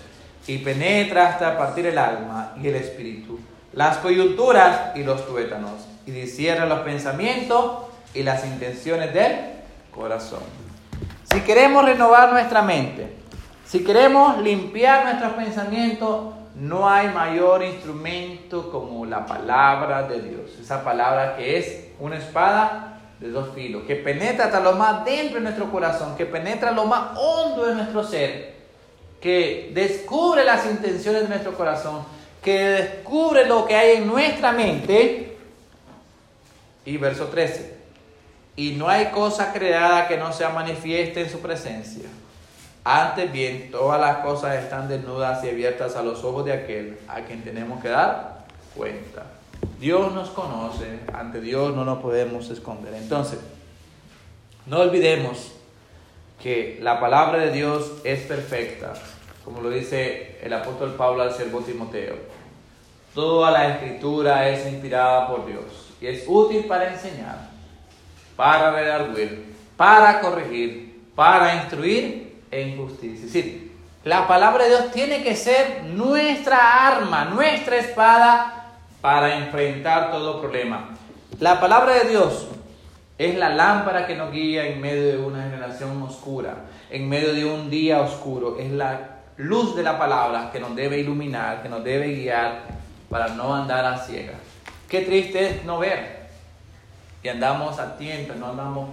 [0.48, 3.40] y penetra hasta partir el alma y el espíritu
[3.74, 5.72] las coyunturas y los tuétanos,
[6.06, 9.36] y discierra los pensamientos y las intenciones del
[9.92, 10.44] corazón.
[11.32, 13.14] Si queremos renovar nuestra mente,
[13.66, 20.52] si queremos limpiar nuestros pensamientos, no hay mayor instrumento como la palabra de Dios.
[20.62, 25.36] Esa palabra que es una espada de dos filos, que penetra hasta lo más dentro
[25.36, 28.54] de nuestro corazón, que penetra lo más hondo de nuestro ser,
[29.20, 32.04] que descubre las intenciones de nuestro corazón
[32.44, 35.38] que descubre lo que hay en nuestra mente.
[36.86, 37.78] Y verso 13.
[38.56, 42.10] Y no hay cosa creada que no sea manifiesta en su presencia.
[42.84, 47.22] Antes bien, todas las cosas están desnudas y abiertas a los ojos de aquel a
[47.22, 49.24] quien tenemos que dar cuenta.
[49.80, 52.94] Dios nos conoce, ante Dios no nos podemos esconder.
[52.94, 53.40] Entonces,
[54.66, 55.54] no olvidemos
[56.42, 58.94] que la palabra de Dios es perfecta,
[59.46, 62.33] como lo dice el apóstol Pablo al servo Timoteo.
[63.14, 67.50] Toda la escritura es inspirada por Dios y es útil para enseñar,
[68.36, 73.26] para redarguir, para corregir, para instruir en justicia.
[73.26, 73.72] Es decir,
[74.04, 80.90] la palabra de Dios tiene que ser nuestra arma, nuestra espada para enfrentar todo problema.
[81.40, 82.48] La palabra de Dios
[83.20, 87.46] es la lámpara que nos guía en medio de una generación oscura, en medio de
[87.46, 88.58] un día oscuro.
[88.60, 92.83] Es la luz de la palabra que nos debe iluminar, que nos debe guiar
[93.14, 94.38] para no andar a ciegas.
[94.90, 96.30] Qué triste es no ver.
[97.22, 98.90] Y andamos a tiempo, no andamos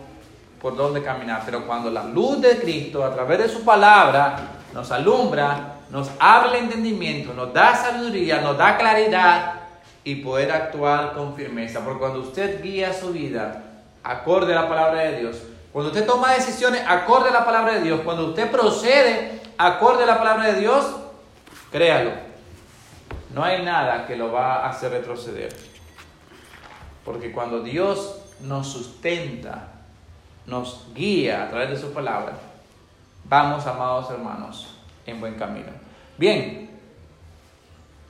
[0.61, 1.41] por dónde caminar.
[1.47, 4.37] Pero cuando la luz de Cristo, a través de su palabra,
[4.75, 9.55] nos alumbra, nos abre el entendimiento, nos da sabiduría, nos da claridad
[10.05, 11.81] y poder actuar con firmeza.
[11.81, 13.63] Porque cuando usted guía su vida
[14.05, 15.39] acorde a la palabra de Dios,
[15.73, 20.07] cuando usted toma decisiones acorde a la palabra de Dios, cuando usted procede acorde a
[20.07, 20.85] la palabra de Dios,
[21.73, 22.30] créalo,
[23.35, 25.55] no hay nada que lo va a hacer retroceder.
[27.05, 29.69] Porque cuando Dios nos sustenta,
[30.47, 32.33] nos guía a través de su palabra,
[33.25, 34.75] vamos, amados hermanos,
[35.07, 35.71] en buen camino.
[36.19, 36.71] Bien,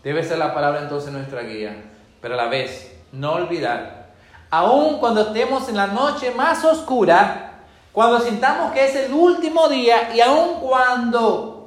[0.02, 1.76] debe ser la palabra entonces nuestra guía,
[2.20, 4.10] pero a la vez no olvidar,
[4.50, 7.60] aun cuando estemos en la noche más oscura,
[7.92, 11.59] cuando sintamos que es el último día y aun cuando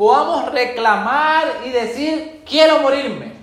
[0.00, 3.34] podamos reclamar y decir, quiero morirme.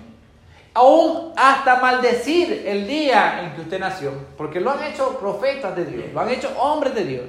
[0.74, 5.84] Aún hasta maldecir el día en que usted nació, porque lo han hecho profetas de
[5.84, 7.24] Dios, lo han hecho hombres de Dios.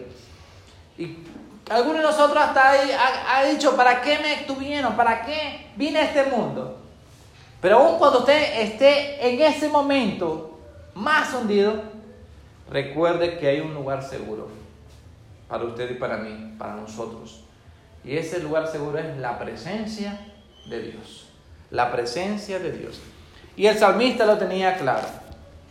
[0.98, 1.18] Y
[1.70, 4.96] algunos de nosotros hasta ahí ha, dicho, ¿para qué me estuvieron?
[4.96, 6.80] ¿Para qué vine a este mundo?
[7.62, 10.58] Pero aún cuando usted esté en ese momento
[10.96, 11.84] más hundido,
[12.68, 14.48] recuerde que hay un lugar seguro
[15.48, 17.44] para usted y para mí, para nosotros.
[18.04, 20.20] Y ese lugar seguro es la presencia
[20.70, 21.28] de Dios.
[21.72, 23.00] La presencia de Dios.
[23.56, 25.08] Y el salmista lo tenía claro.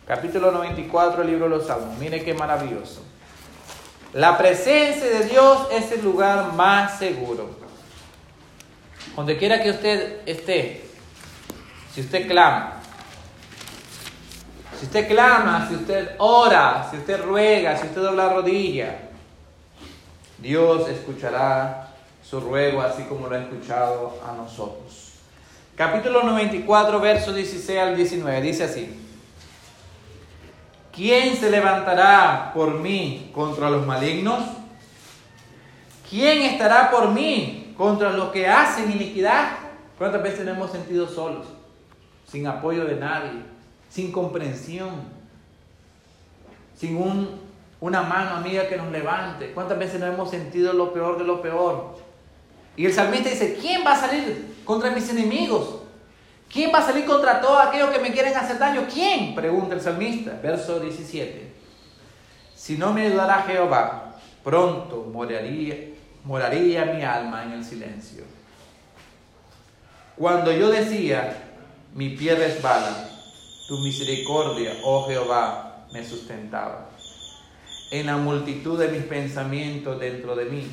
[0.05, 1.97] Capítulo 94 del libro de los Salmos.
[1.97, 3.03] Mire qué maravilloso.
[4.13, 7.57] La presencia de Dios es el lugar más seguro.
[9.15, 10.85] Donde quiera que usted esté,
[11.93, 12.79] si usted clama,
[14.79, 19.09] si usted clama, si usted ora, si usted ruega, si usted dobla rodilla,
[20.37, 21.88] Dios escuchará
[22.29, 25.13] su ruego, así como lo ha escuchado a nosotros.
[25.75, 29.07] Capítulo 94, versos 16 al 19, dice así.
[30.93, 34.43] ¿Quién se levantará por mí contra los malignos?
[36.07, 39.51] ¿Quién estará por mí contra los que hacen iniquidad?
[39.97, 41.47] ¿Cuántas veces nos hemos sentido solos,
[42.27, 43.41] sin apoyo de nadie,
[43.89, 44.91] sin comprensión,
[46.75, 47.39] sin un,
[47.79, 49.51] una mano amiga que nos levante?
[49.51, 52.08] ¿Cuántas veces nos hemos sentido lo peor de lo peor?
[52.79, 55.81] Y el salmista dice, ¿quién va a salir contra mis enemigos?
[56.49, 58.87] ¿Quién va a salir contra todos aquellos que me quieren hacer daño?
[58.89, 59.35] ¿Quién?
[59.35, 61.51] Pregunta el salmista, verso 17.
[62.55, 64.15] Si no me ayudará Jehová,
[64.45, 65.75] pronto moraría,
[66.23, 68.23] moraría mi alma en el silencio.
[70.15, 71.35] Cuando yo decía,
[71.93, 73.09] mi pie resbala,
[73.67, 76.91] tu misericordia, oh Jehová, me sustentaba.
[77.91, 80.65] En la multitud de mis pensamientos dentro de mí,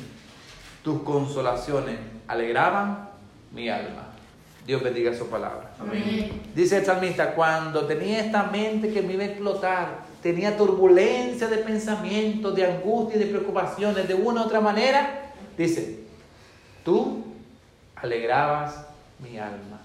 [0.87, 1.97] tus consolaciones
[2.29, 3.09] alegraban
[3.51, 4.07] mi alma.
[4.65, 5.69] Dios bendiga su palabra.
[6.55, 11.57] Dice el salmista, cuando tenía esta mente que me iba a explotar, tenía turbulencia de
[11.57, 16.05] pensamientos, de angustia y de preocupaciones de una u otra manera, dice,
[16.85, 17.21] tú
[17.97, 18.85] alegrabas
[19.19, 19.81] mi alma.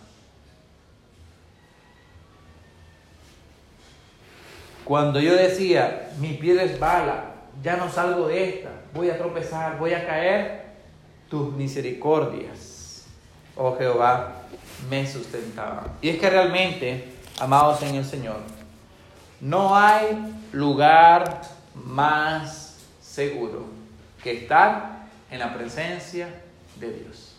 [4.85, 7.25] Cuando yo decía, mi pie resbala,
[7.61, 10.62] ya no salgo de esta, voy a tropezar, voy a caer,
[11.33, 13.05] tus misericordias,
[13.57, 14.43] oh Jehová,
[14.91, 15.87] me sustentaban.
[16.03, 17.11] Y es que realmente,
[17.41, 18.37] amados en el Señor,
[19.41, 21.41] no hay lugar
[21.75, 23.65] más seguro
[24.23, 26.29] que estar en la presencia
[26.79, 27.37] de Dios.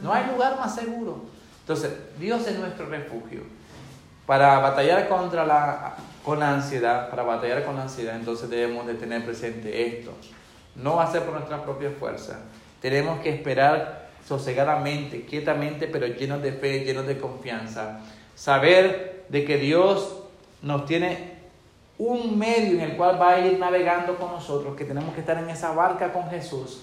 [0.00, 1.24] No hay lugar más seguro.
[1.62, 1.90] Entonces,
[2.20, 3.40] Dios es nuestro refugio.
[4.26, 8.94] Para batallar contra la, con la ansiedad, para batallar con la ansiedad, entonces debemos de
[8.94, 10.12] tener presente esto.
[10.76, 12.38] No va a ser por nuestra propia fuerza.
[12.82, 18.00] Tenemos que esperar sosegadamente, quietamente, pero llenos de fe, llenos de confianza.
[18.34, 20.24] Saber de que Dios
[20.60, 21.32] nos tiene
[21.98, 25.38] un medio en el cual va a ir navegando con nosotros, que tenemos que estar
[25.38, 26.82] en esa barca con Jesús,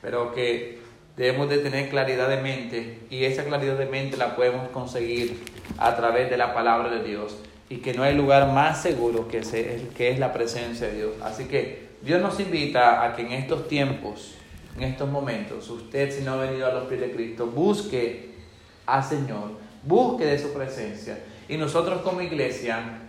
[0.00, 0.80] pero que
[1.16, 5.42] debemos de tener claridad de mente y esa claridad de mente la podemos conseguir
[5.78, 7.36] a través de la palabra de Dios
[7.68, 11.12] y que no hay lugar más seguro que, es la presencia de Dios.
[11.22, 14.34] Así que Dios nos invita a que en estos tiempos,
[14.76, 18.34] en estos momentos, usted si no ha venido a los pies de Cristo, busque
[18.86, 19.52] al Señor,
[19.82, 21.18] busque de su presencia
[21.48, 23.00] y nosotros como iglesia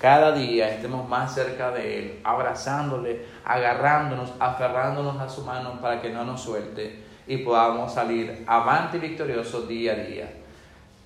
[0.00, 6.10] cada día estemos más cerca de Él, abrazándole, agarrándonos, aferrándonos a su mano para que
[6.10, 10.32] no nos suelte y podamos salir avante y victoriosos día a día.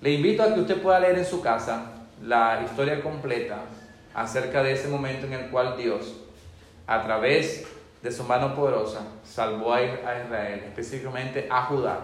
[0.01, 1.93] Le invito a que usted pueda leer en su casa
[2.23, 3.59] la historia completa
[4.15, 6.15] acerca de ese momento en el cual Dios,
[6.87, 7.67] a través
[8.07, 11.99] de su mano poderosa, salvó a Israel, específicamente a Judá,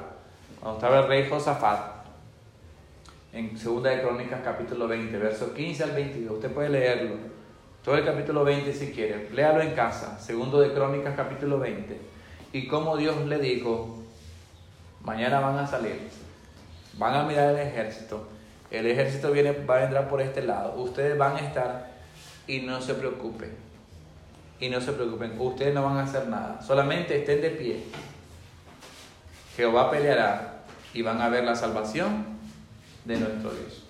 [0.59, 1.93] cuando estaba el rey Josafat,
[3.33, 6.35] en Segunda de Crónicas capítulo 20, versos 15 al 22.
[6.35, 7.15] Usted puede leerlo.
[7.85, 9.31] Todo el capítulo 20 si quiere.
[9.31, 10.19] Léalo en casa.
[10.19, 11.97] Segundo de Crónicas capítulo 20.
[12.53, 14.03] Y como Dios le dijo,
[15.05, 16.11] mañana van a salir.
[16.95, 18.27] Van a mirar el ejército.
[18.73, 20.75] El ejército viene, va a entrar por este lado.
[20.83, 21.93] Ustedes van a estar
[22.49, 23.72] y no se preocupen.
[24.63, 25.35] Y no se preocupen.
[25.41, 26.63] Ustedes no van a hacer nada.
[26.63, 27.83] Solamente estén de pie.
[29.57, 30.63] Jehová peleará
[30.95, 32.25] y van a ver la salvación
[33.05, 33.83] de nuestro Dios.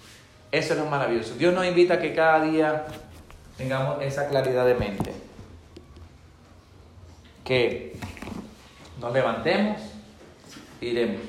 [0.51, 1.35] Eso es lo maravilloso.
[1.35, 2.87] Dios nos invita a que cada día
[3.59, 5.13] tengamos esa claridad de mente.
[7.45, 7.95] Que
[8.99, 9.79] nos levantemos
[10.81, 11.21] y diremos,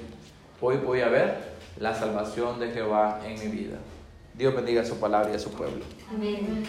[0.62, 3.78] hoy voy a ver la salvación de Jehová en mi vida.
[4.36, 5.84] Dios bendiga su palabra y a su pueblo.
[6.10, 6.62] Amén.